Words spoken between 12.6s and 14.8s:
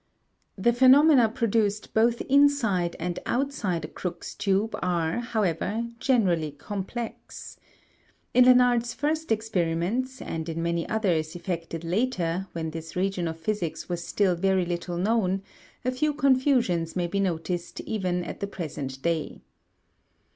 this region of physics was still very